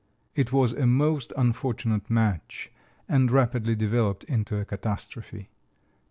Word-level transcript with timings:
It 0.33 0.51
was 0.51 0.73
a 0.73 0.87
most 0.87 1.31
unfortunate 1.37 2.09
match 2.09 2.71
and 3.07 3.29
rapidly 3.29 3.75
developed 3.75 4.23
into 4.23 4.57
a 4.59 4.65
catastrophe. 4.65 5.51